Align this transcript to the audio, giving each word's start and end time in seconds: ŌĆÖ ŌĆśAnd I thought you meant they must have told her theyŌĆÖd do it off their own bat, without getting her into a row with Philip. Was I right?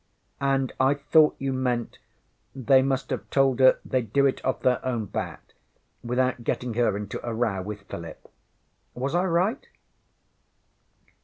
ŌĆÖ 0.01 0.45
ŌĆśAnd 0.57 0.71
I 0.79 0.93
thought 0.95 1.35
you 1.37 1.53
meant 1.53 1.99
they 2.55 2.81
must 2.81 3.11
have 3.11 3.29
told 3.29 3.59
her 3.59 3.77
theyŌĆÖd 3.87 4.13
do 4.13 4.25
it 4.25 4.43
off 4.43 4.61
their 4.63 4.83
own 4.83 5.05
bat, 5.05 5.53
without 6.03 6.43
getting 6.43 6.73
her 6.73 6.97
into 6.97 7.23
a 7.23 7.35
row 7.35 7.61
with 7.61 7.81
Philip. 7.81 8.27
Was 8.95 9.13
I 9.13 9.25
right? 9.25 9.67